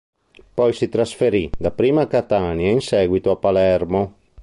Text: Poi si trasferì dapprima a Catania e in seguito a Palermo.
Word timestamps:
Poi 0.55 0.73
si 0.73 0.89
trasferì 0.89 1.47
dapprima 1.55 2.01
a 2.01 2.07
Catania 2.07 2.69
e 2.69 2.71
in 2.71 2.81
seguito 2.81 3.29
a 3.29 3.35
Palermo. 3.35 4.13